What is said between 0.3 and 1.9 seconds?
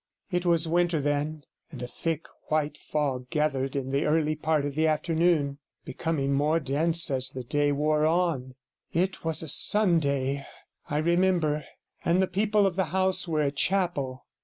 It was winter then, and a